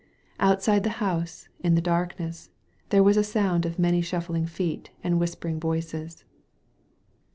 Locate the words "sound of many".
3.23-4.01